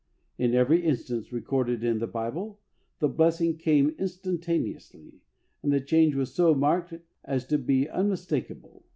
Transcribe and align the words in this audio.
In 0.39 0.55
every 0.55 0.83
instance 0.83 1.31
recorded 1.31 1.83
in 1.83 1.99
the 1.99 2.07
Bible 2.07 2.59
the 2.97 3.07
blessing 3.07 3.55
came 3.55 3.91
instan 3.99 4.39
taneously, 4.39 5.19
and 5.61 5.71
the 5.71 5.79
change 5.79 6.13
w'as 6.15 6.33
so 6.33 6.55
marked 6.55 6.95
as 7.23 7.45
to 7.45 7.59
be 7.59 7.87
unmistakable. 7.87 8.83